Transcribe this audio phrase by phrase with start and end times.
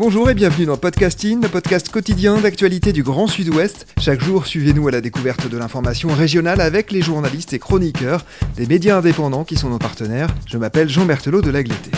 [0.00, 3.86] Bonjour et bienvenue dans Podcasting, le podcast quotidien d'actualité du Grand Sud-Ouest.
[4.00, 8.24] Chaque jour, suivez-nous à la découverte de l'information régionale avec les journalistes et chroniqueurs
[8.56, 10.28] des médias indépendants qui sont nos partenaires.
[10.46, 11.90] Je m'appelle Jean Berthelot de Lagleté.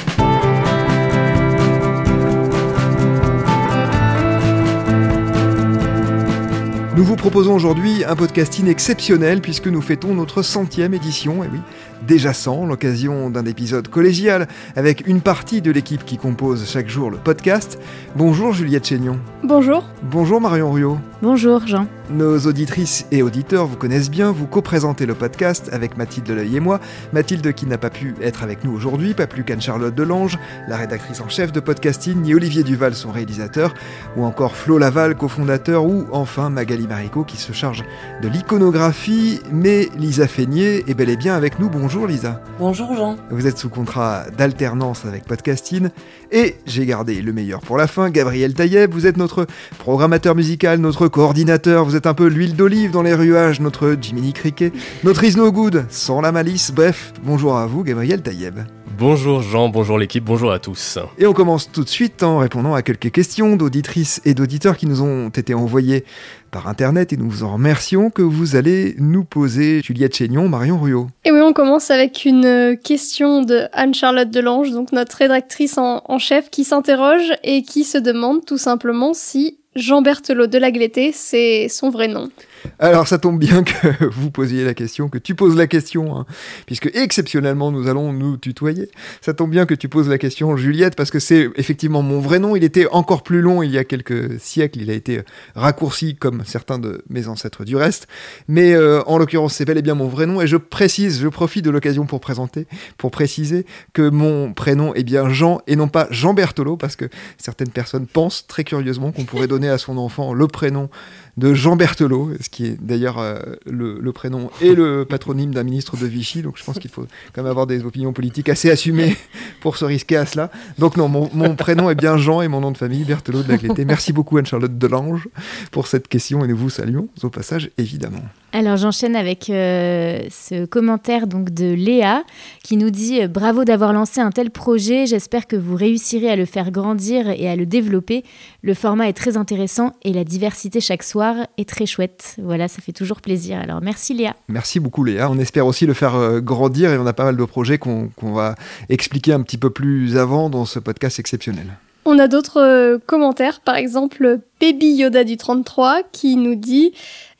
[6.96, 11.60] Nous vous proposons aujourd'hui un podcasting exceptionnel puisque nous fêtons notre centième édition, et oui,
[12.06, 17.10] déjà 100, l'occasion d'un épisode collégial avec une partie de l'équipe qui compose chaque jour
[17.10, 17.78] le podcast.
[18.16, 19.18] Bonjour Juliette Chénion.
[19.44, 19.84] Bonjour.
[20.02, 20.98] Bonjour Marion Ruot.
[21.22, 21.86] Bonjour Jean.
[22.10, 26.60] Nos auditrices et auditeurs vous connaissent bien, vous co-présentez le podcast avec Mathilde Deleuil et
[26.60, 26.80] moi.
[27.12, 31.20] Mathilde qui n'a pas pu être avec nous aujourd'hui, pas plus qu'Anne-Charlotte Delange, la rédactrice
[31.20, 33.72] en chef de podcasting, ni Olivier Duval, son réalisateur,
[34.16, 37.84] ou encore Flo Laval, cofondateur, ou enfin Magali Marico qui se charge
[38.20, 39.40] de l'iconographie.
[39.52, 41.70] Mais Lisa Feignet est bel et bien avec nous.
[41.70, 42.42] Bonjour Lisa.
[42.58, 43.16] Bonjour Jean.
[43.30, 45.88] Vous êtes sous contrat d'alternance avec podcasting.
[46.32, 49.46] Et j'ai gardé le meilleur pour la fin, Gabriel Taïeb, vous êtes notre
[49.78, 54.32] programmateur musical, notre coordinateur, vous êtes un peu l'huile d'olive dans les ruages, notre Jiminy
[54.32, 54.72] Cricket,
[55.04, 58.60] notre Is No Good, sans la malice, bref, bonjour à vous Gabriel Taïeb.
[58.98, 60.98] Bonjour Jean, bonjour l'équipe, bonjour à tous.
[61.18, 64.86] Et on commence tout de suite en répondant à quelques questions d'auditrices et d'auditeurs qui
[64.86, 66.06] nous ont été envoyées
[66.50, 70.78] par internet et nous vous en remercions que vous allez nous poser Juliette Chénion, Marion
[70.80, 71.08] Ruot.
[71.26, 76.18] Et oui, on commence avec une question de Anne-Charlotte Delange, donc notre rédactrice en, en
[76.18, 81.68] chef, qui s'interroge et qui se demande tout simplement si Jean Berthelot de Lagleté, c'est
[81.68, 82.30] son vrai nom.
[82.78, 86.26] Alors ça tombe bien que vous posiez la question, que tu poses la question, hein,
[86.66, 88.90] puisque exceptionnellement nous allons nous tutoyer.
[89.20, 92.38] Ça tombe bien que tu poses la question, Juliette, parce que c'est effectivement mon vrai
[92.38, 92.56] nom.
[92.56, 95.22] Il était encore plus long il y a quelques siècles, il a été
[95.54, 98.06] raccourci comme certains de mes ancêtres du reste.
[98.48, 101.28] Mais euh, en l'occurrence, c'est bel et bien mon vrai nom, et je précise, je
[101.28, 102.66] profite de l'occasion pour présenter,
[102.98, 107.06] pour préciser que mon prénom est bien Jean et non pas Jean Berthelot, parce que
[107.38, 110.88] certaines personnes pensent très curieusement qu'on pourrait donner à son enfant le prénom
[111.36, 115.62] de Jean Berthelot, ce qui est d'ailleurs euh, le, le, prénom et le patronyme d'un
[115.62, 116.42] ministre de Vichy.
[116.42, 119.16] Donc je pense qu'il faut quand même avoir des opinions politiques assez assumées
[119.60, 120.50] pour se risquer à cela.
[120.78, 123.48] Donc non, mon, mon prénom est bien Jean et mon nom de famille Berthelot de
[123.48, 123.84] Lagleté.
[123.84, 125.28] Merci beaucoup Anne-Charlotte Delange
[125.70, 128.22] pour cette question et nous vous saluons au passage évidemment.
[128.54, 132.22] Alors j'enchaîne avec euh, ce commentaire donc de Léa
[132.62, 136.36] qui nous dit euh, bravo d'avoir lancé un tel projet, j'espère que vous réussirez à
[136.36, 138.24] le faire grandir et à le développer.
[138.60, 142.36] Le format est très intéressant et la diversité chaque soir est très chouette.
[142.42, 143.58] Voilà, ça fait toujours plaisir.
[143.58, 144.36] Alors merci Léa.
[144.48, 145.30] Merci beaucoup Léa.
[145.30, 148.08] On espère aussi le faire euh, grandir et on a pas mal de projets qu'on
[148.08, 148.54] qu va
[148.90, 151.68] expliquer un petit peu plus avant dans ce podcast exceptionnel.
[152.04, 156.92] On a d'autres commentaires, par exemple Baby Yoda du 33 qui nous dit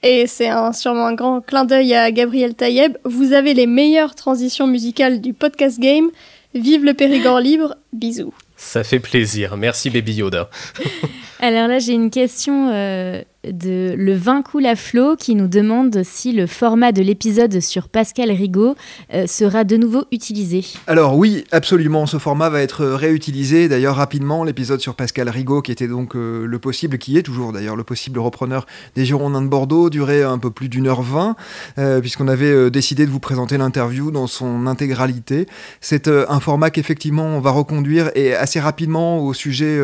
[0.03, 2.97] et c'est un, sûrement un grand clin d'œil à Gabriel Taïeb.
[3.05, 6.11] Vous avez les meilleures transitions musicales du podcast game.
[6.55, 7.77] Vive le Périgord libre.
[7.93, 8.35] Bisous.
[8.57, 9.57] Ça fait plaisir.
[9.57, 10.49] Merci Baby Yoda.
[11.41, 16.03] Alors là, j'ai une question euh, de Le Vin coule à flot qui nous demande
[16.05, 18.77] si le format de l'épisode sur Pascal Rigaud
[19.13, 20.65] euh, sera de nouveau utilisé.
[20.87, 23.69] Alors oui, absolument, ce format va être réutilisé.
[23.69, 27.53] D'ailleurs, rapidement, l'épisode sur Pascal Rigaud, qui était donc euh, le possible, qui est toujours
[27.53, 31.35] d'ailleurs le possible repreneur des Girondins de Bordeaux, durait un peu plus d'une heure vingt,
[31.79, 35.47] euh, puisqu'on avait décidé de vous présenter l'interview dans son intégralité.
[35.81, 39.81] C'est un format qu'effectivement on va reconduire et assez rapidement au sujet,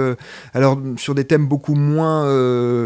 [0.55, 2.27] alors sur des thèmes beaucoup moins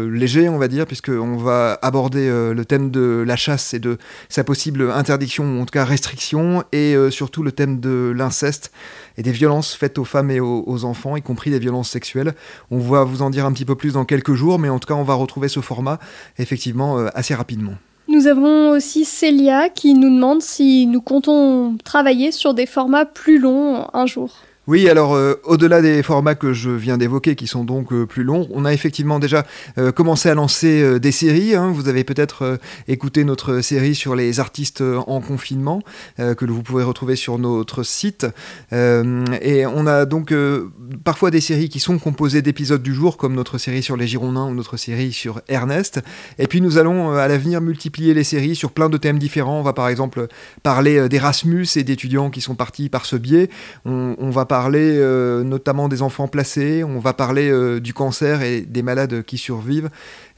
[0.07, 3.97] légers, on va dire, puisqu'on va aborder euh, le thème de la chasse et de
[4.29, 8.71] sa possible interdiction, ou en tout cas restriction, et euh, surtout le thème de l'inceste
[9.17, 12.33] et des violences faites aux femmes et aux, aux, enfants, y compris des violences sexuelles.
[12.71, 14.87] On va vous en dire un petit peu plus dans quelques jours, mais en tout
[14.87, 15.99] cas, on va retrouver ce format
[16.37, 17.73] effectivement euh, assez rapidement.
[18.07, 23.39] Nous avons aussi Célia qui nous demande si nous comptons travailler sur des formats plus
[23.39, 24.41] longs un jour.
[24.65, 28.23] Oui, alors euh, au-delà des formats que je viens d'évoquer, qui sont donc euh, plus
[28.23, 29.45] longs, on a effectivement déjà
[29.77, 31.53] euh, commencé à lancer des séries.
[31.53, 31.69] Hein.
[31.73, 32.57] Vous avez peut-être
[32.87, 35.81] écouté notre série sur les artistes en confinement,
[36.17, 38.25] que vous pouvez retrouver sur notre site.
[38.71, 40.33] Et on a donc
[41.03, 44.45] parfois des séries qui sont composées d'épisodes du jour, comme notre série sur les Girondins
[44.45, 46.01] ou notre série sur Ernest.
[46.39, 49.59] Et puis nous allons à l'avenir multiplier les séries sur plein de thèmes différents.
[49.59, 50.27] On va par exemple
[50.61, 53.49] parler d'Erasmus et d'étudiants qui sont partis par ce biais.
[53.85, 54.99] On va parler
[55.43, 56.83] notamment des enfants placés.
[56.83, 59.89] On va parler du cancer et des malades qui survivent.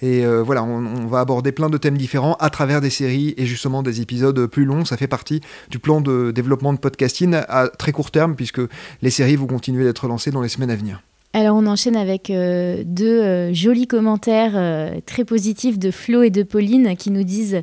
[0.01, 3.45] Et euh, voilà, on, va aborder plein de thèmes différents à travers des séries et
[3.45, 4.85] justement des épisodes plus longs.
[4.85, 8.61] Ça fait partie du plan de développement de podcasting à très court terme, puisque
[9.01, 11.01] les séries vont continuer d'être lancées dans les semaines à venir.
[11.35, 16.29] Alors on enchaîne avec euh, deux euh, jolis commentaires euh, très positifs de Flo et
[16.29, 17.61] de Pauline qui nous disent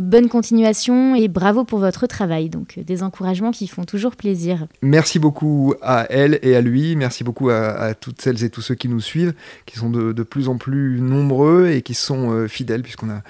[0.00, 2.48] bonne continuation et bravo pour votre travail.
[2.48, 4.66] Donc des encouragements qui font toujours plaisir.
[4.80, 6.96] Merci beaucoup à elle et à lui.
[6.96, 9.34] Merci beaucoup à, toutes celles et tous ceux qui nous suivent,
[9.66, 13.22] qui sont de, de plus en plus nombreux et qui sont fidèles puisqu'on a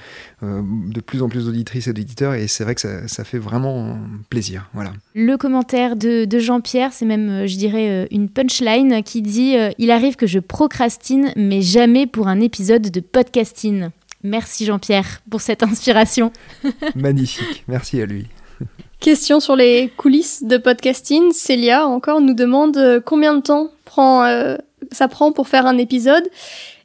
[0.43, 3.99] de plus en plus d'auditrices et d'auditeurs et c'est vrai que ça, ça, fait vraiment
[4.29, 4.71] plaisir.
[4.73, 4.93] Voilà.
[5.15, 10.15] Le commentaire de, de Jean-Pierre, c'est même, je dirais, une punchline qui dit il arrive
[10.15, 13.89] que je procrastine, mais jamais pour un épisode de podcasting.
[14.23, 16.33] Merci Jean-Pierre pour cette inspiration.
[16.95, 18.27] Magnifique, merci à lui.
[19.01, 21.33] Question sur les coulisses de podcasting.
[21.33, 24.59] Célia encore nous demande euh, combien de temps prend, euh,
[24.93, 26.29] ça prend pour faire un épisode?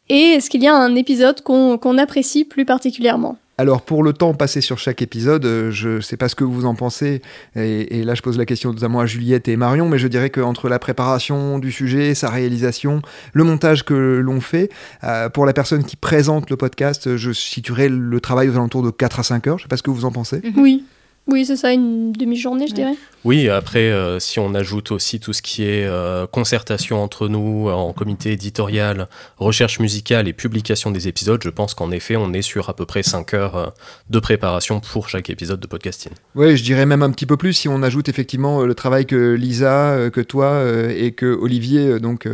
[0.07, 3.37] Et est-ce qu'il y a un épisode qu'on apprécie plus particulièrement?
[3.57, 6.43] Alors pour le temps passé sur chaque épisode, euh, je ne sais pas ce que
[6.43, 7.21] vous en pensez,
[7.55, 10.69] et, là je pose la question notamment à Juliette et Marion, mais je dirais qu'entre
[10.69, 13.01] la préparation du sujet, sa réalisation,
[13.33, 14.69] le montage que l'on fait,
[15.03, 18.91] euh, pour la personne qui présente le podcast, je situerai le travail aux alentours de
[18.91, 20.41] 4 à 5 heures, je ne sais pas ce que vous en pensez.
[20.57, 20.83] Oui,
[21.27, 22.95] oui, c'est ça, une demi-journée, je dirais.
[23.23, 27.69] Oui, après, euh, si on ajoute aussi tout ce qui est euh, concertation entre nous,
[27.69, 29.07] en comité éditorial,
[29.37, 32.85] recherche musicale et publication des épisodes, je pense qu'en effet, on est sur à peu
[32.85, 33.67] près 5 heures euh,
[34.11, 36.11] de préparation pour chaque épisode de podcasting.
[36.35, 39.33] Oui, je dirais même un petit peu plus si on ajoute effectivement le travail que
[39.33, 40.63] Lisa, que toi
[40.95, 42.27] et que Olivier donc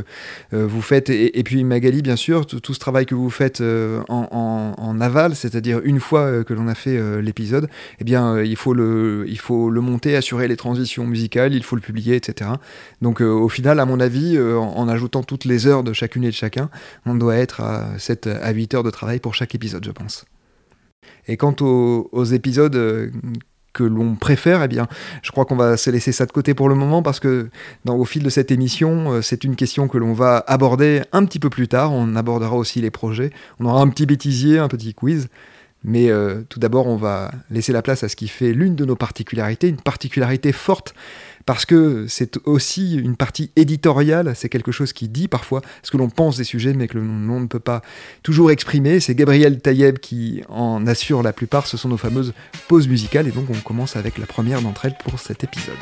[0.52, 5.02] vous faites, et, puis Magali, bien sûr, tout, ce travail que vous faites en, en,
[5.02, 8.81] aval, c'est-à-dire une fois que l'on a fait l'épisode, eh bien, il faut le
[9.28, 12.52] il faut le monter, assurer les transitions musicales, il faut le publier, etc.
[13.02, 16.24] Donc euh, au final, à mon avis, euh, en, ajoutant toutes les heures de chacune
[16.24, 16.70] et de chacun,
[17.06, 20.26] on doit être à 7 à 8 heures de travail pour chaque épisode, je pense.
[21.28, 23.12] Et quant aux, épisodes euh,
[23.74, 24.88] que l'on préfère, eh bien,
[25.24, 27.50] je crois qu'on va se laisser ça de côté pour le moment parce que
[27.88, 31.50] au fil de cette émission, c'est une question que l'on va aborder un petit peu
[31.50, 31.94] plus tard.
[31.94, 33.30] On abordera aussi les projets.
[33.60, 35.30] On aura un petit bêtisier, un petit quiz.
[35.84, 38.86] Mais euh, tout d'abord, on va laisser la place à ce qui fait l'une de
[38.86, 40.94] nos particularités, une particularité forte,
[41.46, 45.98] parce que c'est aussi une partie éditoriale, c'est quelque chose qui dit parfois ce que
[45.98, 47.82] l'on pense des sujets, mais que l'on ne peut pas
[48.22, 49.00] toujours exprimer.
[49.00, 52.34] C'est Gabriel Taïeb qui en assure la plupart, ce sont nos fameuses
[52.68, 55.78] pauses musicales, et donc on commence avec la première d'entre elles pour cet épisode.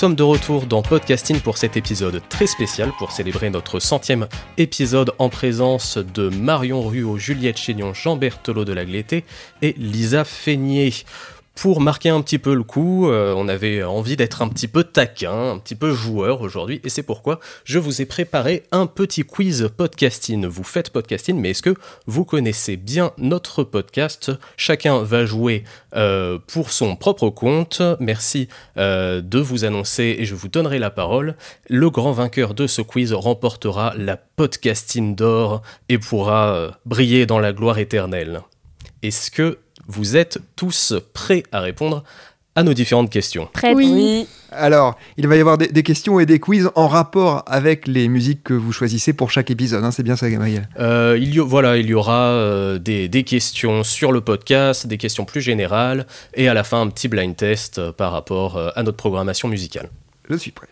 [0.00, 5.12] Sommes de retour dans Podcasting pour cet épisode très spécial pour célébrer notre centième épisode
[5.18, 9.26] en présence de Marion Ruot, Juliette Chénion, Jean Berthelot de la Glété
[9.60, 11.04] et Lisa Feignet.
[11.54, 14.82] Pour marquer un petit peu le coup, euh, on avait envie d'être un petit peu
[14.82, 19.24] taquin, un petit peu joueur aujourd'hui, et c'est pourquoi je vous ai préparé un petit
[19.24, 20.46] quiz podcasting.
[20.46, 21.74] Vous faites podcasting, mais est-ce que
[22.06, 24.32] vous connaissez bien notre podcast?
[24.56, 25.64] Chacun va jouer
[25.94, 27.82] euh, pour son propre compte.
[28.00, 31.36] Merci euh, de vous annoncer et je vous donnerai la parole.
[31.68, 37.52] Le grand vainqueur de ce quiz remportera la podcasting d'or et pourra briller dans la
[37.52, 38.40] gloire éternelle.
[39.02, 39.58] Est-ce que
[39.90, 42.04] vous êtes tous prêts à répondre
[42.56, 44.26] à nos différentes questions Prêt Oui.
[44.50, 48.08] Alors, il va y avoir des, des questions et des quiz en rapport avec les
[48.08, 49.84] musiques que vous choisissez pour chaque épisode.
[49.84, 50.68] hein, c'est bien ça, Gabriel?
[50.80, 54.98] Euh, il, y, voilà, il y aura euh, des, des questions sur le podcast, des
[54.98, 58.70] questions plus générales, et à la fin un petit blind test euh, par rapport euh,
[58.74, 59.88] à notre programmation musicale.
[60.28, 60.66] Je suis prêt.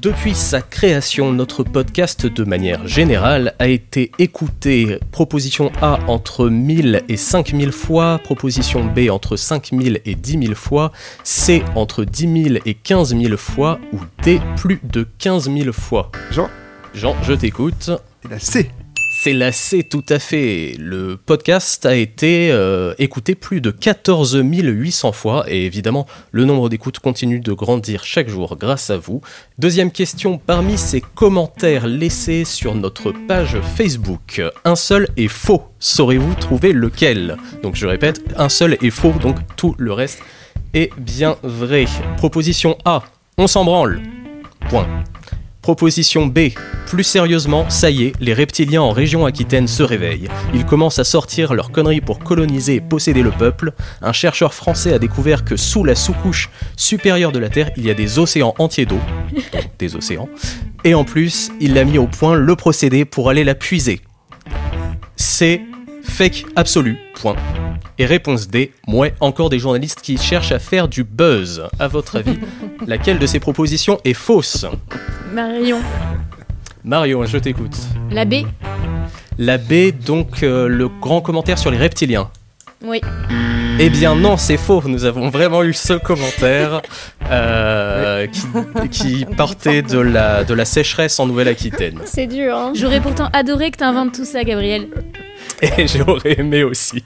[0.00, 7.02] Depuis sa création, notre podcast de manière générale a été écouté proposition A entre 1000
[7.08, 10.92] et 5000 fois, proposition B entre 5000 et 10 000 fois,
[11.24, 16.10] C entre 10 000 et 15 000 fois ou D plus de 15 000 fois.
[16.30, 16.48] Jean,
[16.94, 17.90] Jean, je t'écoute.
[18.22, 18.70] c'est la C.
[19.24, 20.74] C'est la C tout à fait.
[20.80, 26.68] Le podcast a été euh, écouté plus de 14 800 fois et évidemment le nombre
[26.68, 29.20] d'écoutes continue de grandir chaque jour grâce à vous.
[29.60, 35.62] Deuxième question, parmi ces commentaires laissés sur notre page Facebook, un seul est faux.
[35.78, 37.36] Saurez-vous trouver lequel?
[37.62, 40.18] Donc je répète, un seul est faux, donc tout le reste
[40.74, 41.84] est bien vrai.
[42.16, 43.04] Proposition A,
[43.38, 44.02] on s'en branle.
[44.68, 44.88] Point.
[45.62, 46.50] Proposition B.
[46.86, 50.28] Plus sérieusement, ça y est, les reptiliens en région Aquitaine se réveillent.
[50.52, 53.72] Ils commencent à sortir leurs conneries pour coloniser et posséder le peuple.
[54.02, 57.90] Un chercheur français a découvert que sous la sous-couche supérieure de la Terre, il y
[57.90, 59.00] a des océans entiers d'eau.
[59.78, 60.28] Des océans.
[60.84, 64.00] Et en plus, il a mis au point le procédé pour aller la puiser.
[65.16, 65.62] C'est
[66.02, 66.98] fake absolu.
[67.14, 67.36] Point.
[68.02, 71.68] Et réponse D, ouais, encore des journalistes qui cherchent à faire du buzz.
[71.78, 72.36] À votre avis,
[72.88, 74.66] laquelle de ces propositions est fausse
[75.32, 75.78] Marion.
[76.82, 77.76] Mario, je t'écoute.
[78.10, 78.44] La B
[79.38, 82.28] La B, donc euh, le grand commentaire sur les reptiliens.
[82.84, 83.00] Oui.
[83.78, 84.82] Eh bien non, c'est faux.
[84.84, 86.82] Nous avons vraiment eu ce commentaire
[87.30, 92.00] euh, qui, qui partait de la, de la sécheresse en Nouvelle-Aquitaine.
[92.04, 92.72] C'est dur, hein.
[92.74, 94.88] J'aurais pourtant adoré que t'inventes tout ça, Gabriel.
[95.62, 97.04] Et j'aurais aimé aussi.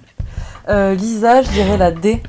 [0.68, 2.23] Euh, Lisa, je dirais la D.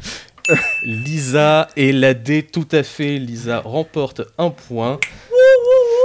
[0.84, 3.18] Lisa et la D, tout à fait.
[3.18, 5.00] Lisa remporte un point.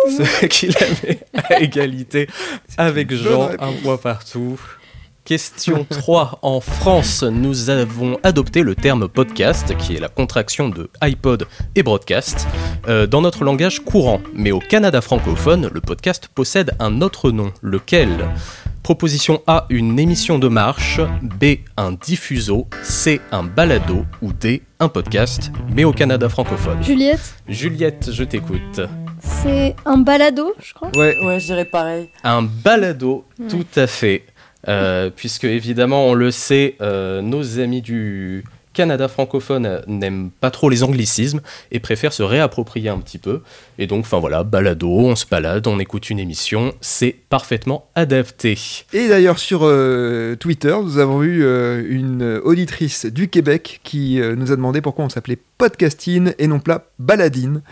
[0.08, 2.28] Ce qui la met à égalité
[2.76, 4.58] avec Jean, un point partout.
[5.24, 6.40] Question 3.
[6.42, 11.46] En France, nous avons adopté le terme podcast, qui est la contraction de iPod
[11.76, 12.48] et broadcast,
[12.88, 14.20] euh, dans notre langage courant.
[14.34, 18.28] Mais au Canada francophone, le podcast possède un autre nom, lequel?
[18.82, 21.00] Proposition A, une émission de marche,
[21.40, 26.82] B, un diffuso, C, un balado ou D, un podcast, mais au Canada francophone.
[26.82, 28.80] Juliette, Juliette, je t'écoute.
[29.20, 30.90] c'est un balado, je crois?
[30.96, 32.08] Ouais, Ouais, je dirais pareil.
[32.24, 34.24] Un balado, tout à fait.
[34.66, 40.50] Euh, puisque évidemment, on le sait, euh, nos amis du Canada francophone euh, n'aiment pas
[40.50, 43.42] trop les anglicismes et préfèrent se réapproprier un petit peu.
[43.78, 48.58] Et donc, enfin voilà, balado, on se balade, on écoute une émission, c'est parfaitement adapté.
[48.92, 54.52] Et d'ailleurs sur euh, Twitter, nous avons eu euh, une auditrice du Québec qui nous
[54.52, 57.62] a demandé pourquoi on s'appelait podcasting et non pas baladine.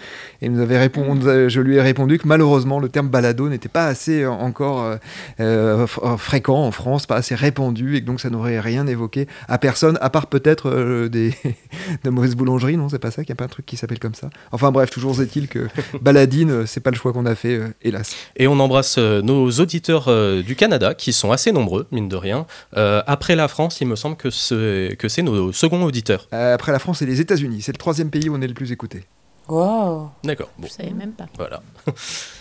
[0.42, 3.86] Et nous avait répondu, je lui ai répondu que malheureusement le terme balado n'était pas
[3.86, 4.96] assez euh, encore euh,
[5.40, 9.58] euh, fréquent en France, pas assez répandu et que donc ça n'aurait rien évoqué à
[9.58, 11.34] personne à part peut-être euh, des
[12.04, 13.98] de mauvaises boulangeries, non C'est pas ça qu'il n'y a pas un truc qui s'appelle
[13.98, 14.30] comme ça.
[14.52, 15.66] Enfin bref, toujours est-il que
[16.00, 18.14] baladine, c'est pas le choix qu'on a fait, euh, hélas.
[18.36, 20.08] Et on embrasse nos auditeurs
[20.42, 22.46] du Canada, qui sont assez nombreux, mine de rien.
[22.74, 26.28] Après la France, il me semble que c'est que c'est nos seconds auditeurs.
[26.30, 28.70] Après la France et les États-Unis, c'est le troisième pays où on est le plus
[28.72, 29.06] écouté.
[29.48, 30.10] Wow.
[30.22, 30.50] D'accord.
[30.58, 30.68] Bon.
[30.68, 31.26] Je savais même pas.
[31.36, 31.62] Voilà.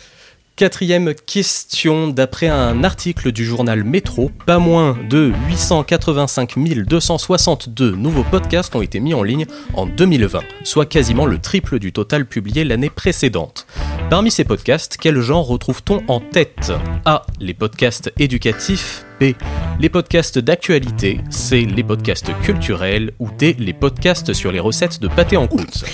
[0.60, 8.75] Quatrième question, d'après un article du journal Métro, pas moins de 885 262 nouveaux podcasts
[8.75, 12.89] ont été mis en ligne en 2020, soit quasiment le triple du total publié l'année
[12.89, 13.68] précédente.
[14.10, 16.74] Parmi ces podcasts, quel genre retrouve-t-on en tête?
[17.06, 17.25] A.
[17.39, 19.06] Les podcasts éducatifs.
[19.22, 19.36] B.
[19.80, 21.22] Les podcasts d'actualité.
[21.30, 21.62] C.
[21.74, 23.13] Les podcasts culturels.
[23.20, 23.56] Ou D.
[23.60, 25.86] Les podcasts sur les recettes de pâté en croûte?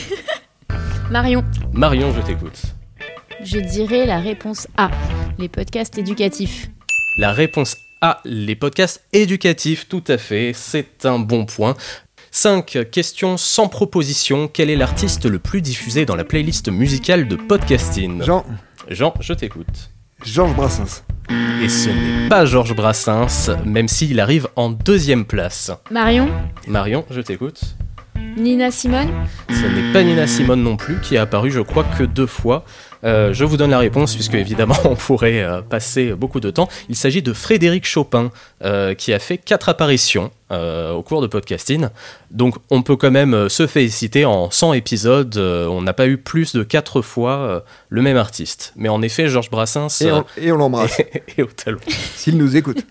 [1.12, 1.43] Marion.
[1.72, 2.75] Marion, je t'écoute.
[3.45, 4.89] Je dirais la réponse A.
[5.37, 6.71] Les podcasts éducatifs.
[7.19, 11.75] La réponse A, les podcasts éducatifs, tout à fait, c'est un bon point.
[12.31, 12.89] 5.
[12.91, 14.47] Question sans proposition.
[14.47, 18.43] Quel est l'artiste le plus diffusé dans la playlist musicale de podcasting Jean,
[18.89, 19.91] Jean, je t'écoute.
[20.25, 21.03] Georges Brassens.
[21.61, 25.69] Et ce n'est pas Georges Brassens, même s'il arrive en deuxième place.
[25.91, 26.31] Marion.
[26.67, 27.61] Marion, je t'écoute.
[28.38, 29.10] Nina Simone
[29.50, 32.65] Ce n'est pas Nina Simone non plus, qui est apparue, je crois, que deux fois.
[33.05, 36.67] Euh, je vous donne la réponse, puisque évidemment, on pourrait euh, passer beaucoup de temps.
[36.89, 38.31] Il s'agit de Frédéric Chopin,
[38.63, 41.88] euh, qui a fait quatre apparitions euh, au cours de podcasting.
[42.31, 45.38] Donc, on peut quand même se féliciter en 100 épisodes.
[45.38, 48.74] euh, on n'a pas eu plus de quatre fois euh, le même artiste.
[48.75, 51.00] Mais en effet, Georges Brassens Et on, et on l'embrasse,
[51.38, 51.79] est au talon.
[52.15, 52.86] s'il nous écoute.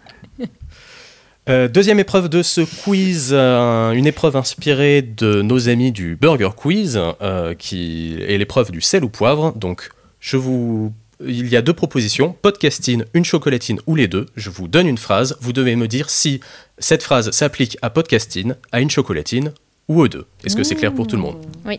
[1.46, 6.48] Euh, deuxième épreuve de ce quiz, euh, une épreuve inspirée de nos amis du Burger
[6.56, 9.52] Quiz, euh, qui est l'épreuve du sel ou poivre.
[9.54, 14.24] Donc, je vous, il y a deux propositions podcasting, une chocolatine ou les deux.
[14.36, 15.36] Je vous donne une phrase.
[15.42, 16.40] Vous devez me dire si
[16.78, 19.52] cette phrase s'applique à podcasting, à une chocolatine
[19.88, 20.24] ou aux deux.
[20.44, 21.44] Est-ce que c'est clair pour tout le monde?
[21.66, 21.78] Oui.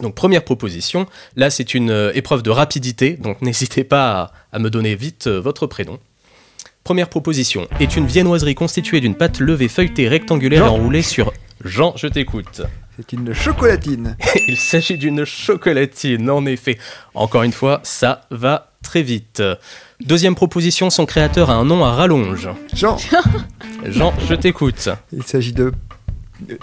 [0.00, 4.70] Donc première proposition, là c'est une épreuve de rapidité, donc n'hésitez pas à, à me
[4.70, 5.98] donner vite votre prénom.
[6.84, 11.32] Première proposition est une viennoiserie constituée d'une pâte levée feuilletée rectangulaire et enroulée sur...
[11.64, 12.62] Jean, je t'écoute.
[12.96, 14.16] C'est une chocolatine.
[14.48, 16.78] Il s'agit d'une chocolatine, en effet.
[17.14, 19.40] Encore une fois, ça va très vite.
[20.04, 22.48] Deuxième proposition, son créateur a un nom à rallonge.
[22.74, 22.96] Jean,
[23.86, 24.88] Jean, je t'écoute.
[25.12, 25.72] il s'agit de...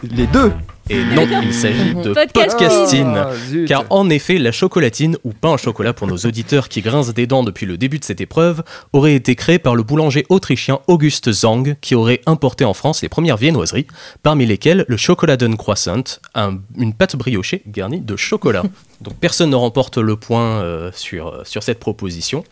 [0.03, 0.51] Les deux
[0.89, 3.07] Et non, il s'agit de Podcasting.
[3.15, 3.31] Ah.
[3.67, 7.27] Car en effet, la chocolatine, ou pain au chocolat pour nos auditeurs qui grincent des
[7.27, 11.31] dents depuis le début de cette épreuve, aurait été créée par le boulanger autrichien Auguste
[11.31, 13.88] Zang, qui aurait importé en France les premières viennoiseries,
[14.24, 16.03] parmi lesquelles le Schokoladen Croissant,
[16.36, 18.63] un- une pâte briochée garnie de chocolat.
[19.01, 22.43] Donc personne ne remporte le point euh, sur, euh, sur cette proposition.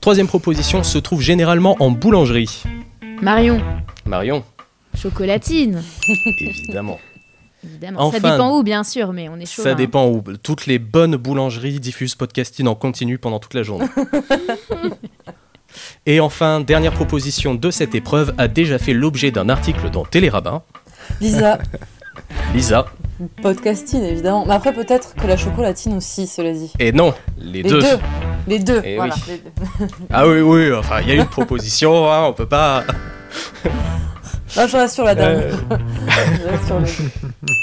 [0.00, 2.62] Troisième proposition se trouve généralement en boulangerie.
[3.22, 3.60] Marion
[4.04, 4.44] Marion,
[4.96, 5.82] Chocolatine
[6.40, 6.98] évidemment.
[7.64, 8.10] Évidemment.
[8.12, 9.62] Ça Enfin, dépend où, bien sûr, mais on est chaud.
[9.62, 10.22] Ça dépend où.
[10.42, 13.86] Toutes les bonnes boulangeries diffusent podcasting en continu pendant toute la journée.
[16.06, 20.62] Et enfin, dernière proposition de cette épreuve a déjà fait l'objet d'un article dans Télérabin.
[21.20, 21.58] Lisa,
[22.54, 22.86] Lisa.
[23.42, 24.46] podcasting évidemment.
[24.46, 26.72] Mais après, peut-être que la chocolatine aussi, cela dit.
[26.78, 27.80] Et non, les, Les deux.
[27.80, 27.98] deux.
[28.46, 29.14] Les deux, Eh voilà.
[29.28, 29.32] oui.
[29.32, 29.50] les deux.
[30.10, 32.84] Ah oui, oui, enfin, il y a une proposition, hein, on peut pas.
[34.56, 35.40] Non, je reste sur la dame.
[35.40, 35.52] Euh.
[36.38, 37.52] je reste sur le deux.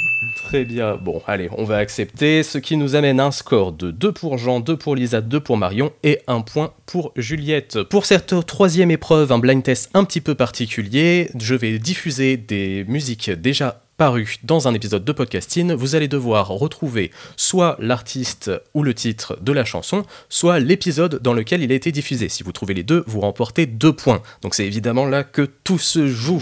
[0.47, 0.95] Très bien.
[1.01, 2.43] Bon, allez, on va accepter.
[2.43, 5.57] Ce qui nous amène un score de 2 pour Jean, 2 pour Lisa, 2 pour
[5.57, 7.81] Marion et un point pour Juliette.
[7.81, 12.85] Pour cette troisième épreuve, un blind test un petit peu particulier, je vais diffuser des
[12.87, 15.71] musiques déjà parues dans un épisode de podcasting.
[15.71, 21.31] Vous allez devoir retrouver soit l'artiste ou le titre de la chanson, soit l'épisode dans
[21.33, 22.27] lequel il a été diffusé.
[22.27, 24.21] Si vous trouvez les deux, vous remportez 2 points.
[24.41, 26.41] Donc c'est évidemment là que tout se joue.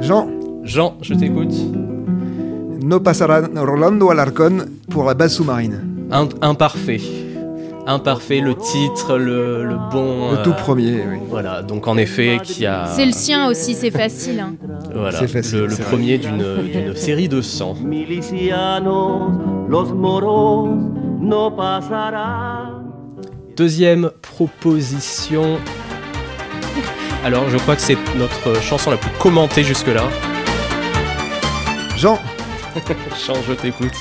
[0.00, 0.28] Jean,
[0.64, 1.52] Jean, je t'écoute.
[2.82, 6.06] No pasará Rolando Alarcón pour la base sous-marine.
[6.10, 7.00] Un- imparfait.
[7.90, 10.32] Imparfait, le titre, le, le bon.
[10.32, 11.18] Le euh, tout premier, oui.
[11.30, 12.84] Voilà, donc en effet, qui a.
[12.94, 14.40] C'est le sien aussi, c'est facile.
[14.40, 14.52] hein.
[14.94, 17.76] Voilà, C'est facile, le, premier d'une d'une série de 100.
[17.84, 19.30] milicianos,
[19.70, 20.68] los moros,
[21.20, 22.72] no pasará.
[23.56, 25.58] Deuxième proposition.
[27.24, 30.04] Alors, je crois que c'est notre chanson la plus commentée jusque-là.
[31.96, 32.18] Jean,
[33.26, 33.94] Jean, je t'écoute.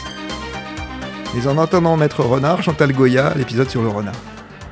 [1.36, 4.16] Et en entendant Maître Renard, Chantal Goya, l'épisode sur le renard.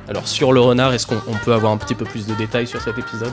[0.08, 2.66] Alors, sur le renard, est-ce qu'on on peut avoir un petit peu plus de détails
[2.66, 3.32] sur cet épisode?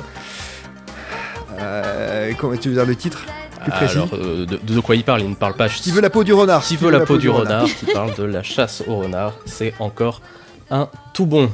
[1.60, 3.24] Euh, comment tu veux dire le titre?
[3.62, 3.98] Plus précis?
[3.98, 5.22] Alors, euh, de, de quoi il parle?
[5.22, 5.70] Il ne parle pas.
[5.70, 6.64] Qui veut la peau du renard?
[6.64, 10.22] Qui veut la peau du renard, qui parle de la chasse au renard, c'est encore
[10.72, 11.50] un tout bon.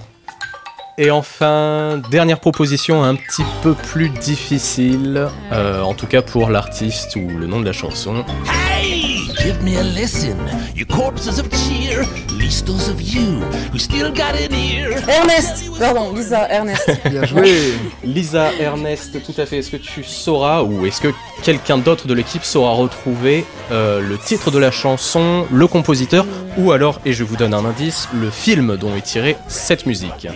[0.98, 7.16] Et enfin, dernière proposition un petit peu plus difficile, euh, en tout cas pour l'artiste
[7.16, 8.26] ou le nom de la chanson.
[8.70, 9.09] Hey,
[9.50, 10.38] give me a listen.
[10.76, 12.04] You corpses of cheer,
[12.38, 14.92] least those of you who still got an ear.
[15.08, 16.88] Ernest Pardon, Lisa, Ernest.
[17.10, 19.58] Bien joué Lisa, Ernest, tout à fait.
[19.58, 21.08] Est-ce que tu sauras, ou est-ce que
[21.42, 26.72] quelqu'un d'autre de l'équipe saura retrouver euh, le titre de la chanson, le compositeur, ou
[26.72, 30.28] alors, et je vous donne un indice, le film dont est tirée cette musique?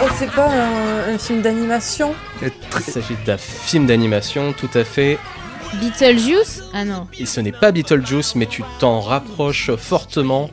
[0.00, 2.14] Oh, c'est pas un, un film d'animation?
[2.42, 5.18] Il s'agit d'un film d'animation, tout à fait.
[5.74, 6.62] Beetlejuice?
[6.74, 7.06] Ah non.
[7.18, 10.50] Et ce n'est pas Beetlejuice, mais tu t'en rapproches fortement.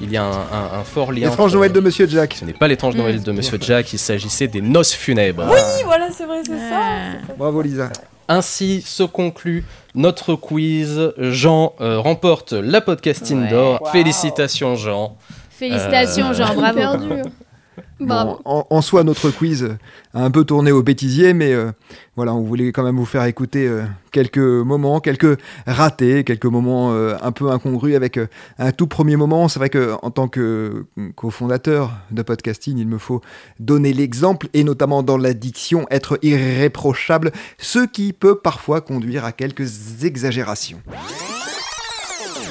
[0.00, 1.28] Il y a un, un- un fort lien.
[1.28, 2.34] L'étrange entre- Noël de Monsieur Jack.
[2.34, 5.44] Ce n'est pas l'étrange Noël de Monsieur Jack, il s'agissait des noces funèbres.
[5.50, 6.80] Oui, voilà, c'est vrai, c'est ça.
[6.80, 7.32] Ah.
[7.36, 7.90] Bravo Lisa.
[8.28, 9.64] Ainsi se conclut
[9.96, 11.12] notre quiz.
[11.18, 13.48] Jean euh, remporte la podcasting Ouais.
[13.50, 13.80] d'or.
[13.82, 13.88] Wow.
[13.90, 15.16] Félicitations Jean.
[15.50, 16.80] Félicitations, Euh, Jean, bravo.
[18.00, 19.76] Bon, en, en soi, notre quiz
[20.14, 21.72] a un peu tourné au bêtisier, mais euh,
[22.16, 23.82] voilà, on voulait quand même vous faire écouter euh,
[24.12, 28.18] quelques moments, quelques ratés, quelques moments euh, un peu incongrus avec
[28.58, 29.48] un tout premier moment.
[29.48, 33.20] C'est vrai que en tant que euh, cofondateur de podcasting, il me faut
[33.60, 40.04] donner l'exemple et notamment dans l'addiction, être irréprochable, ce qui peut parfois conduire à quelques
[40.04, 40.80] exagérations.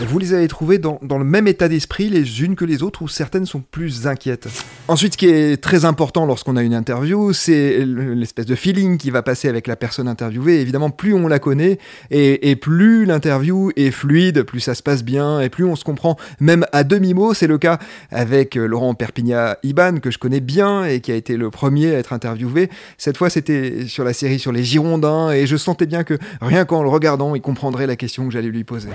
[0.06, 3.02] Vous les avez trouvées dans, dans le même état d'esprit les unes que les autres
[3.02, 4.48] ou certaines sont plus inquiètes
[4.88, 9.12] Ensuite, ce qui est très important lorsqu'on a une interview, c'est l'espèce de feeling qui
[9.12, 10.62] va passer avec la personne interviewée.
[10.62, 11.78] Évidemment, plus on la connaît
[12.10, 16.16] et, plus l'interview est fluide, plus ça se passe bien et plus on se comprend
[16.40, 17.34] même à demi-mot.
[17.34, 17.80] C'est le cas
[18.12, 22.14] avec Laurent Perpignan-Iban, que je connais bien et qui a été le premier à être
[22.14, 22.70] interviewé.
[22.98, 26.64] Cette fois, c'était sur la série sur les Girondins et je sentais bien que rien
[26.64, 28.90] qu'en le regardant, il comprendrait la question que j'allais lui poser.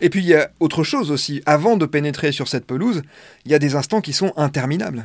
[0.00, 3.02] Et puis il y a autre chose aussi, avant de pénétrer sur cette pelouse,
[3.44, 5.04] il y a des instants qui sont interminables.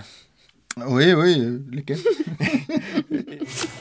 [0.87, 1.99] Oui, oui, euh, lesquels?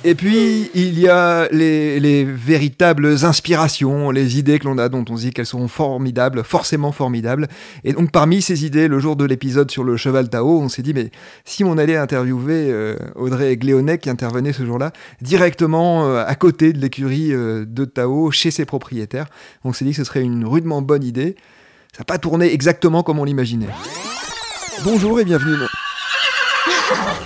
[0.04, 5.04] Et puis il y a les, les véritables inspirations, les idées que l'on a dont
[5.08, 7.48] on dit qu'elles seront formidables, forcément formidables.
[7.84, 10.82] Et donc parmi ces idées, le jour de l'épisode sur le cheval Tao, on s'est
[10.82, 11.10] dit mais
[11.44, 16.72] si on allait interviewer euh, Audrey Gléonet qui intervenait ce jour-là, directement euh, à côté
[16.72, 19.26] de l'écurie euh, de Tao, chez ses propriétaires,
[19.64, 21.36] on s'est dit que ce serait une rudement bonne idée.
[21.92, 23.68] Ça n'a pas tourné exactement comme on l'imaginait.
[24.84, 25.54] Bonjour et bienvenue.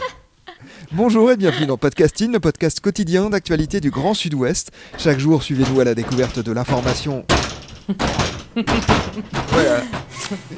[0.92, 4.70] Bonjour et bienvenue dans Podcasting, le podcast quotidien d'actualité du Grand Sud-Ouest.
[4.96, 7.26] Chaque jour, suivez-nous à la découverte de l'information.
[9.48, 9.82] Voilà.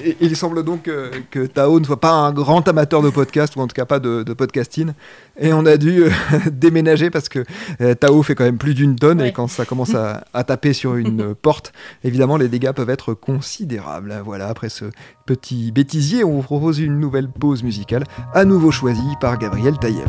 [0.04, 3.54] Et il semble donc euh, que Tao ne soit pas un grand amateur de podcast,
[3.56, 4.92] ou en tout cas pas de, de podcasting.
[5.38, 6.10] Et on a dû euh,
[6.50, 7.44] déménager parce que
[7.80, 10.72] euh, Tao fait quand même plus d'une tonne, et quand ça commence à, à taper
[10.72, 11.72] sur une euh, porte,
[12.04, 14.20] évidemment, les dégâts peuvent être considérables.
[14.24, 14.86] Voilà, après ce
[15.26, 20.08] petit bêtisier, on vous propose une nouvelle pause musicale, à nouveau choisie par Gabriel Taïeb.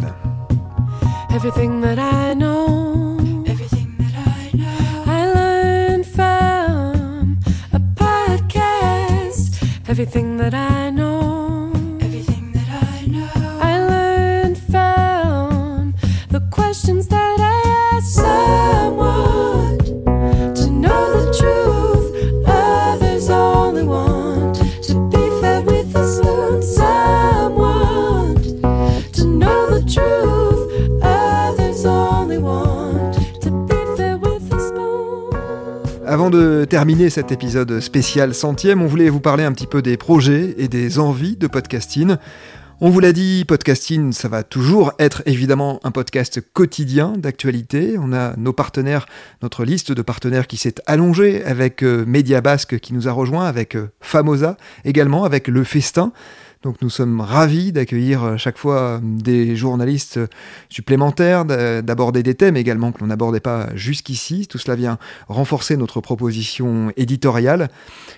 [1.33, 2.80] Everything that I know,
[9.91, 15.93] Everything that I know, everything that I know, I learned from
[16.29, 18.70] the questions that I asked
[36.71, 40.69] terminer cet épisode spécial centième, on voulait vous parler un petit peu des projets et
[40.69, 42.15] des envies de podcasting.
[42.79, 47.97] On vous l'a dit, podcasting, ça va toujours être évidemment un podcast quotidien d'actualité.
[47.99, 49.05] On a nos partenaires,
[49.41, 53.43] notre liste de partenaires qui s'est allongée avec euh, Média Basque qui nous a rejoint,
[53.47, 54.55] avec euh, Famosa
[54.85, 56.13] également, avec Le Festin.
[56.63, 60.27] Donc nous sommes ravis d'accueillir euh, chaque fois euh, des journalistes euh,
[60.69, 64.45] supplémentaires, d'a- d'aborder des thèmes également que l'on n'abordait pas jusqu'ici.
[64.47, 67.69] Tout cela vient renforcer notre proposition éditoriale.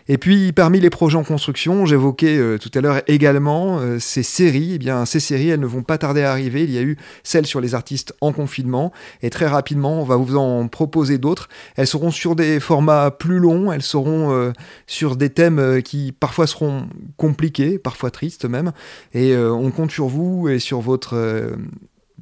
[0.09, 4.73] Et puis parmi les projets en construction, j'évoquais tout à l'heure également ces séries.
[4.73, 6.63] Eh bien ces séries, elles ne vont pas tarder à arriver.
[6.63, 10.17] Il y a eu celle sur les artistes en confinement et très rapidement, on va
[10.17, 11.47] vous en proposer d'autres.
[11.77, 14.51] Elles seront sur des formats plus longs, elles seront
[14.87, 18.71] sur des thèmes qui parfois seront compliqués, parfois tristes même.
[19.13, 21.55] Et euh, on compte sur vous et sur votre euh,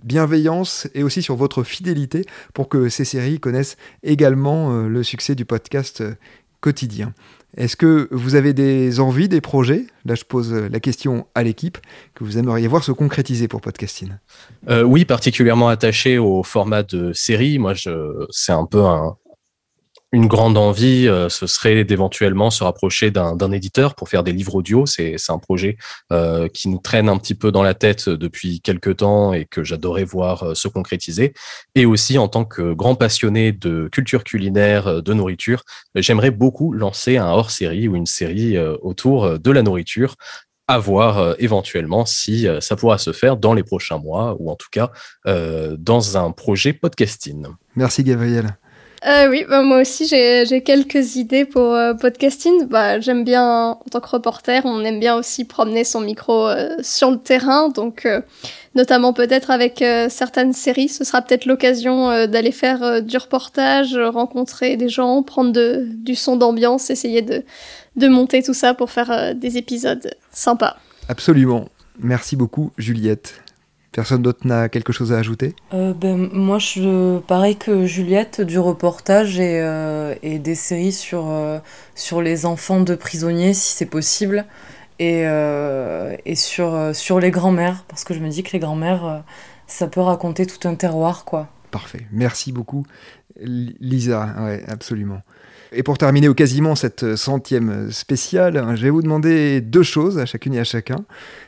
[0.04, 5.36] bienveillance et aussi sur votre fidélité pour que ces séries connaissent également euh, le succès
[5.36, 6.04] du podcast
[6.60, 7.14] quotidien.
[7.58, 9.86] Est-ce que vous avez des envies, des projets?
[10.06, 11.78] Là, je pose la question à l'équipe
[12.16, 14.12] que vous aimeriez voir se concrétiser pour podcasting.
[14.70, 17.60] Oui, particulièrement attaché au format de série.
[17.60, 17.74] Moi,
[18.30, 19.18] c'est un peu un,
[20.12, 21.08] une grande envie.
[21.08, 24.86] euh, ce serait d'éventuellement se rapprocher d'un, éditeur pour faire des livres audio.
[24.86, 25.78] C'est, un projet
[26.12, 29.64] euh, qui nous traîne un petit peu dans la tête depuis quelques temps et que
[29.64, 31.34] j'adorais voir euh, se concrétiser.
[31.76, 35.64] Et aussi, en tant que grand passionné de culture culinaire, de nourriture,
[35.96, 40.16] j'aimerais beaucoup lancer un hors-série ou une série autour de la nourriture
[40.68, 44.70] à voir éventuellement si ça pourra se faire dans les prochains mois ou en tout
[44.72, 44.92] cas
[45.26, 47.46] dans un projet podcasting.
[47.76, 48.58] Merci Gabriel.
[49.08, 52.68] Euh, oui, bah, moi aussi j'ai quelques idées pour euh, podcasting.
[52.68, 56.76] Bah, J'aime bien, en tant que reporter, on aime bien aussi promener son micro euh,
[56.82, 57.70] sur le terrain.
[57.70, 58.22] Donc, euh,
[58.76, 64.88] notamment peut-être avec certaines séries, ce sera peut-être l'occasion d'aller faire du reportage, rencontrer des
[64.88, 67.44] gens, prendre de, du son d'ambiance, essayer de,
[67.98, 70.78] de monter tout ça pour faire des épisodes sympas.
[71.10, 71.68] Absolument.
[72.00, 73.42] Merci beaucoup Juliette.
[73.92, 75.54] Personne d'autre n'a quelque chose à ajouter?
[75.74, 81.30] Euh, ben, moi, je, pareil que Juliette, du reportage et, euh, et des séries sur,
[81.30, 81.60] euh,
[81.96, 84.46] sur les enfants de prisonniers, si c'est possible.
[85.00, 85.24] et,
[86.26, 89.24] et sur, sur les grands-mères, parce que je me dis que les grands-mères,
[89.66, 91.48] ça peut raconter tout un terroir, quoi.
[91.72, 92.06] Parfait.
[92.12, 92.86] Merci beaucoup,
[93.40, 94.36] Lisa.
[94.40, 95.22] Ouais, absolument.
[95.74, 100.20] Et pour terminer au quasiment cette centième spéciale, hein, je vais vous demander deux choses
[100.20, 101.06] à chacune et à chacun.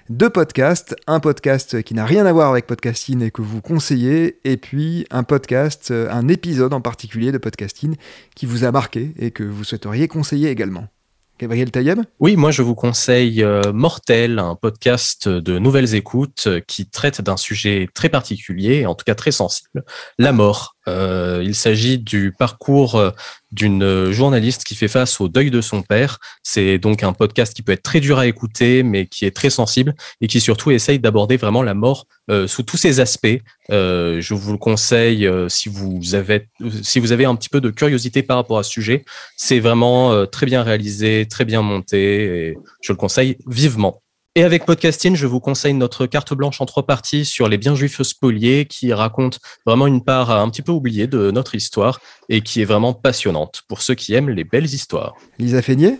[0.09, 0.95] Deux podcasts.
[1.07, 4.39] Un podcast qui n'a rien à voir avec podcasting et que vous conseillez.
[4.45, 7.97] Et puis un podcast, euh, un épisode en particulier de podcasting
[8.33, 10.87] qui vous a marqué et que vous souhaiteriez conseiller également.
[11.37, 16.61] Gabriel Taïeb Oui, moi je vous conseille euh, Mortel, un podcast de nouvelles écoutes euh,
[16.65, 19.83] qui traite d'un sujet très particulier, en tout cas très sensible,
[20.17, 20.72] la mort.
[20.87, 23.11] Euh, il s'agit du parcours euh,
[23.51, 26.19] d'une journaliste qui fait face au deuil de son père.
[26.43, 29.49] C'est donc un podcast qui peut être très dur à écouter, mais qui est très
[29.49, 33.39] sensible et qui surtout essaye d'aborder vraiment la mort euh, sous tous ses aspects.
[33.69, 36.49] Je vous le conseille si vous avez
[36.81, 39.05] si vous avez un petit peu de curiosité par rapport à ce sujet.
[39.37, 44.02] C'est vraiment très bien réalisé, très bien monté et je le conseille vivement.
[44.35, 47.75] Et avec Podcasting, je vous conseille notre carte blanche en trois parties sur les biens
[47.75, 52.41] juifs spoliés qui raconte vraiment une part un petit peu oubliée de notre histoire et
[52.41, 55.13] qui est vraiment passionnante pour ceux qui aiment les belles histoires.
[55.37, 55.99] Lisa Feignet?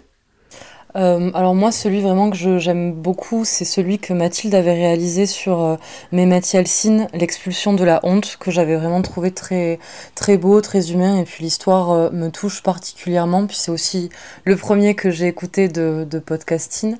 [0.96, 5.62] Euh, alors moi, celui vraiment que j'aime beaucoup, c'est celui que Mathilde avait réalisé sur
[5.62, 5.76] euh,
[6.12, 9.80] Mehmet Yalcin, l'expulsion de la honte, que j'avais vraiment trouvé très
[10.14, 14.10] très beau, très humain, et puis l'histoire euh, me touche particulièrement, puis c'est aussi
[14.44, 16.96] le premier que j'ai écouté de, de podcasting.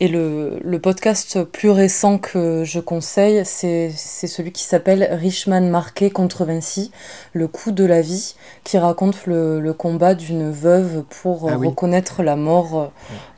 [0.00, 6.10] Et le, le podcast plus récent que je conseille, c'est celui qui s'appelle Richman Marqué
[6.10, 6.90] contre Vinci,
[7.32, 8.34] le coup de la vie,
[8.64, 11.68] qui raconte le, le combat d'une veuve pour euh, Ah oui.
[11.68, 12.90] reconnaître la mort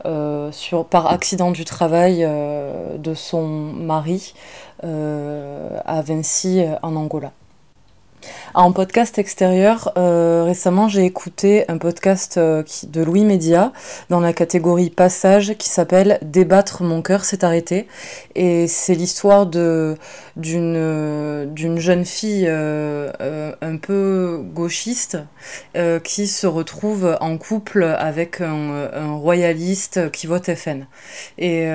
[0.07, 4.35] euh, sur, par accident du travail euh, de son mari
[4.85, 7.33] euh, à Vinci en Angola.
[8.53, 13.73] En podcast extérieur, euh, récemment j'ai écouté un podcast euh, de Louis Média
[14.09, 17.87] dans la catégorie Passage qui s'appelle Débattre mon cœur s'est arrêté
[18.35, 19.97] et c'est l'histoire d'une
[20.37, 25.19] euh, d'une jeune fille un peu gauchiste
[26.05, 30.87] qui se retrouve en couple avec un, royaliste qui vote FN
[31.39, 31.69] et,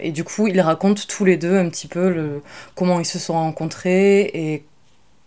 [0.00, 2.40] et du coup ils racontent tous les deux un petit peu
[2.74, 4.64] comment ils se sont rencontrés et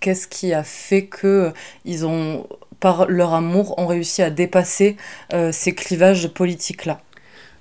[0.02, 1.54] qu'est-ce qui a fait que
[1.86, 2.48] ils ont
[2.82, 4.98] par leur amour ont réussi à dépasser
[5.34, 7.00] euh, ces clivages politiques là.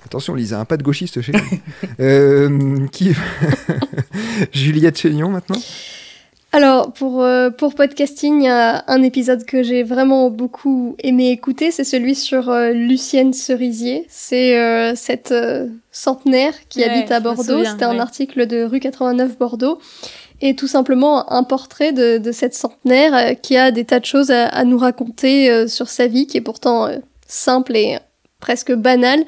[0.05, 1.39] Attention Lisa, un pas de gauchiste chez nous.
[2.01, 3.13] Euh, qui...
[4.53, 5.61] Juliette Chénion maintenant?
[6.53, 11.31] Alors, pour, euh, pour podcasting, il y a un épisode que j'ai vraiment beaucoup aimé
[11.31, 14.05] écouter, c'est celui sur euh, Lucienne Cerisier.
[14.09, 17.65] C'est euh, cette euh, centenaire qui Ouais, habite à Bordeaux.
[17.65, 19.79] C'était un article de rue 89 Bordeaux.
[20.43, 24.07] Et tout simplement un portrait de, de cette centenaire euh, qui a des tas de
[24.07, 27.99] choses à, à nous raconter euh, sur sa vie, qui est pourtant euh, simple et
[28.41, 29.25] presque banale.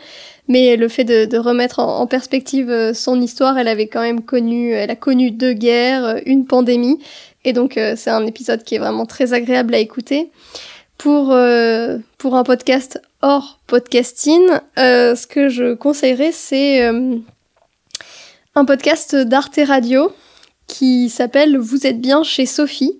[0.49, 4.73] Mais le fait de, de remettre en, perspective son histoire, elle avait quand même connu,
[4.73, 6.99] elle a connu deux guerres, une pandémie.
[7.45, 10.31] Et donc, c'est un épisode qui est vraiment très agréable à écouter.
[10.99, 11.35] Pour,
[12.19, 14.43] pour un podcast hors podcasting,
[14.77, 16.83] ce que je conseillerais, c'est
[18.57, 20.13] un podcast d'Arte Radio
[20.73, 22.99] qui s'appelle Vous êtes bien chez Sophie.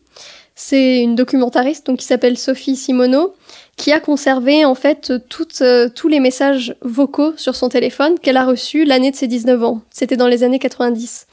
[0.55, 3.35] C'est une documentariste donc, qui s'appelle Sophie Simoneau,
[3.79, 8.37] qui a conservé en fait toutes, euh, tous les messages vocaux sur son téléphone qu'elle
[8.37, 9.81] a reçus l'année de ses 19 ans.
[9.91, 11.27] C'était dans les années 90.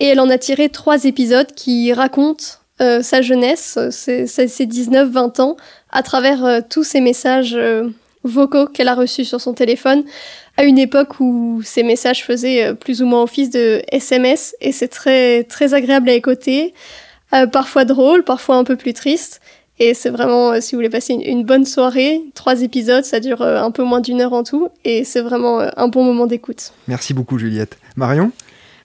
[0.00, 2.44] Et elle en a tiré trois épisodes qui racontent
[2.80, 5.56] euh, sa jeunesse, ses, ses- ses 19-20 ans,
[5.90, 7.56] à travers euh, tous ces messages
[8.24, 10.02] vocaux qu'elle a reçus sur son téléphone,
[10.56, 14.72] à une époque où ces messages faisaient euh, plus ou moins office de SMS, et
[14.72, 16.74] c'est très, très agréable à écouter,
[17.34, 19.40] euh, parfois drôle, parfois un peu plus triste.
[19.78, 23.42] Et c'est vraiment, euh, si vous voulez passer une, bonne soirée, trois épisodes, ça dure
[23.42, 26.72] un peu moins d'une heure en tout, et c'est vraiment un bon moment d'écoute.
[26.88, 27.76] Merci beaucoup Juliette.
[27.96, 28.32] Marion?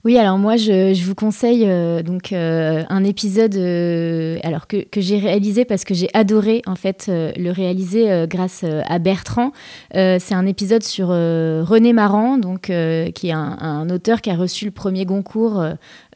[0.04, 5.18] Oui, alors moi, je, vous conseille euh, donc euh, un épisode euh, alors que, j'ai
[5.20, 9.52] réalisé parce que j'ai adoré en fait le réaliser grâce à Bertrand.
[9.92, 14.64] C'est un épisode sur René Maran, donc qui est un, un auteur qui a reçu
[14.64, 15.64] le premier Goncourt.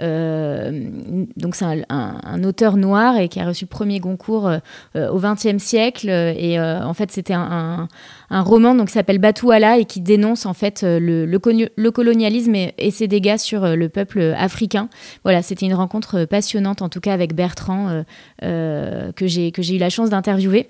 [0.00, 0.88] Euh,
[1.36, 4.58] donc c'est un, auteur noir et qui a reçu le premier Goncourt euh,
[4.96, 6.08] euh, au XXe siècle.
[6.08, 7.88] Et en fait, c'était un,
[8.30, 12.54] roman donc, qui s'appelle Batouala et qui dénonce en fait le, le, colo- le colonialisme
[12.54, 14.88] et, et ses dégâts sur le peuple africain.
[15.24, 18.04] Voilà, c'était une rencontre passionnante en tout cas avec Bertrand
[18.40, 20.68] que j'ai eu la chance d'interviewer.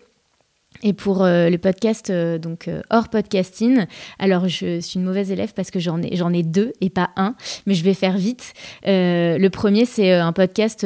[0.83, 3.87] Et pour euh, le podcast, euh, donc euh, hors podcasting,
[4.19, 7.11] alors je suis une mauvaise élève parce que j'en ai, j'en ai deux et pas
[7.17, 7.35] un,
[7.67, 8.53] mais je vais faire vite.
[8.87, 10.85] Euh, le premier, c'est un podcast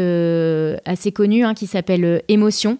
[0.85, 2.79] assez connu hein, qui s'appelle Émotion,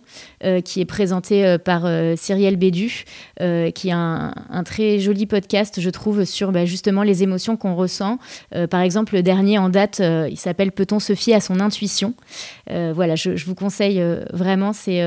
[0.65, 3.05] qui est présenté par Cyrielle Bédu,
[3.39, 4.33] qui est un,
[4.65, 8.19] très joli podcast, je trouve, sur bah, justement les émotions qu'on ressent.
[8.71, 12.15] Par exemple, le dernier en date, il s'appelle Peut-on se fier à son intuition?
[12.69, 15.01] Voilà, je, je vous conseille vraiment, c'est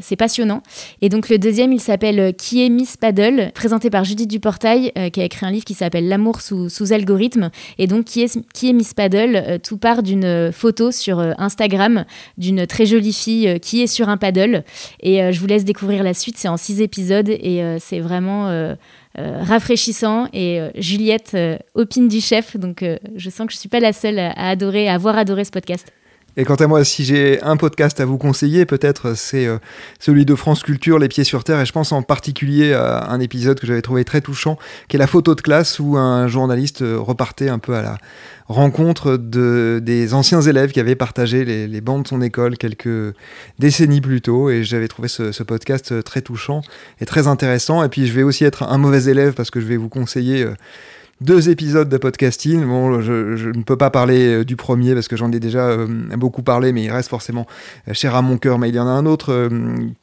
[0.00, 0.62] c'est passionnant.
[1.02, 4.92] Et donc le deuxième, il s'appelle euh, Qui est Miss Paddle, présenté par Judith Duportail,
[4.98, 7.50] euh, qui a écrit un livre qui s'appelle L'amour sous, sous algorithme.
[7.78, 12.04] Et donc Qui est, qui est Miss Paddle Euh, Tout part d'une photo sur Instagram
[12.36, 14.62] d'une très jolie fille qui est sur un paddle.
[15.00, 18.76] Et je vous laisse découvrir la suite, c'est en six épisodes et c'est vraiment...
[19.16, 21.36] rafraîchissant et Juliette
[21.74, 22.84] opine du chef donc
[23.16, 25.92] je sens que je suis pas la seule à adorer à avoir adoré ce podcast
[26.40, 29.58] Et quant à moi, si j'ai un podcast à vous conseiller, peut-être c'est euh,
[29.98, 33.18] celui de France Culture, Les Pieds sur Terre, et je pense en particulier à un
[33.18, 36.82] épisode que j'avais trouvé très touchant, qui est la photo de classe où un journaliste
[36.82, 37.98] euh, repartait un peu à la
[38.46, 43.16] rencontre de, des anciens élèves qui avaient partagé les, les bancs de son école quelques
[43.58, 46.62] décennies plus tôt, et j'avais trouvé ce, podcast euh, très touchant
[47.00, 47.82] et très intéressant.
[47.82, 50.46] Et puis je vais aussi être un mauvais élève parce que je vais vous conseiller...
[51.20, 52.64] deux épisodes de podcasting.
[52.64, 55.86] Bon, je, ne peux pas parler euh, du premier parce que j'en ai déjà euh,
[56.16, 57.46] beaucoup parlé, mais il reste forcément
[57.88, 58.58] euh, cher à mon cœur.
[58.58, 59.48] Mais il y en a un autre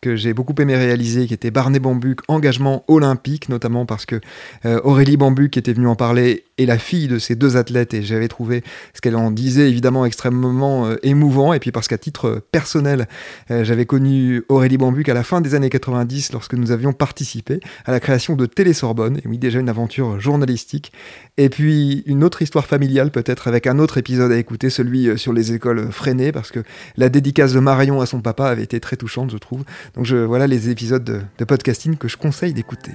[0.01, 4.19] que j'ai beaucoup aimé réaliser, qui était Barney Bambuc, engagement olympique, notamment parce que
[4.65, 8.01] euh, Aurélie Bambuc était venue en parler est la fille de ces deux athlètes et
[8.01, 11.51] j'avais trouvé ce qu'elle en disait évidemment extrêmement émouvant.
[11.51, 13.09] Et puis parce qu'à titre personnel,
[13.49, 17.91] j'avais connu Aurélie Bambuc à la fin des années 90 lorsque nous avions participé à
[17.91, 19.17] la création de Télé Sorbonne.
[19.17, 20.93] Et oui, déjà une aventure journalistique.
[21.37, 25.17] Et puis une autre histoire familiale peut-être avec un autre épisode à écouter, celui euh,
[25.17, 26.59] sur les écoles freinées, parce que
[26.97, 29.63] la dédicace de Marion à son papa avait été très touchante, je trouve.
[29.95, 32.91] Donc je, voilà les épisodes de, de podcasting que je conseille d'écouter.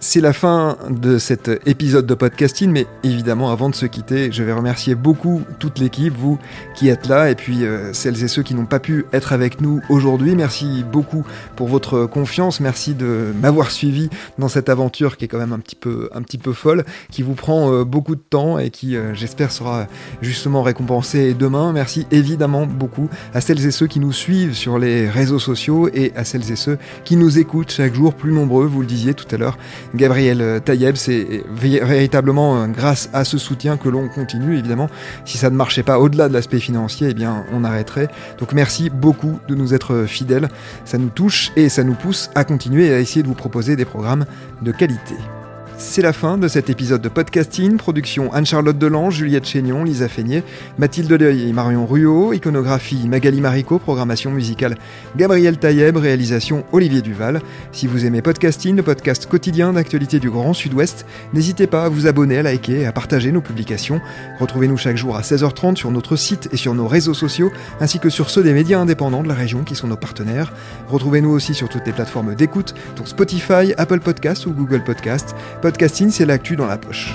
[0.00, 4.44] C'est la fin de cet épisode de podcasting, mais évidemment, avant de se quitter, je
[4.44, 6.38] vais remercier beaucoup toute l'équipe, vous
[6.76, 9.60] qui êtes là, et puis euh, celles et ceux qui n'ont pas pu être avec
[9.60, 10.36] nous aujourd'hui.
[10.36, 11.24] Merci beaucoup
[11.56, 14.08] pour votre confiance, merci de m'avoir suivi
[14.38, 17.22] dans cette aventure qui est quand même un petit peu, un petit peu folle, qui
[17.24, 19.88] vous prend euh, beaucoup de temps et qui, euh, j'espère, sera
[20.22, 21.72] justement récompensée demain.
[21.72, 26.12] Merci évidemment beaucoup à celles et ceux qui nous suivent sur les réseaux sociaux et
[26.14, 29.26] à celles et ceux qui nous écoutent chaque jour, plus nombreux, vous le disiez tout
[29.32, 29.58] à l'heure.
[29.94, 34.88] Gabriel Taïeb, c'est vé- véritablement euh, grâce à ce soutien que l'on continue, évidemment.
[35.24, 38.08] Si ça ne marchait pas au-delà de l'aspect financier, eh bien, on arrêterait.
[38.38, 40.48] Donc merci beaucoup de nous être fidèles.
[40.84, 43.76] Ça nous touche et ça nous pousse à continuer et à essayer de vous proposer
[43.76, 44.24] des programmes
[44.62, 45.14] de qualité.
[45.80, 47.76] C'est la fin de cet épisode de podcasting.
[47.76, 50.42] Production Anne-Charlotte Delange, Juliette Chénion, Lisa Feignet,
[50.76, 52.32] Mathilde Deuil et Marion Ruot.
[52.32, 53.78] Iconographie Magali Marico.
[53.78, 54.76] Programmation musicale
[55.16, 55.96] Gabriel Taïeb.
[55.96, 57.40] Réalisation Olivier Duval.
[57.70, 62.08] Si vous aimez podcasting, le podcast quotidien d'actualité du Grand Sud-Ouest, n'hésitez pas à vous
[62.08, 64.00] abonner, à liker et à partager nos publications.
[64.40, 68.10] Retrouvez-nous chaque jour à 16h30 sur notre site et sur nos réseaux sociaux, ainsi que
[68.10, 70.52] sur ceux des médias indépendants de la région qui sont nos partenaires.
[70.88, 75.36] Retrouvez-nous aussi sur toutes les plateformes d'écoute, dont Spotify, Apple Podcasts ou Google Podcasts.
[75.68, 77.14] Podcasting, c'est l'actu dans la poche.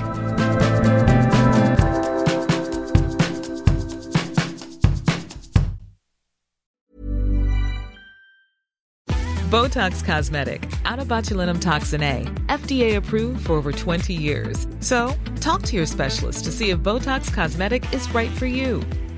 [9.49, 14.67] Botox Cosmetic, out of botulinum toxin A, FDA approved for over 20 years.
[14.81, 18.83] So, talk to your specialist to see if Botox Cosmetic is right for you.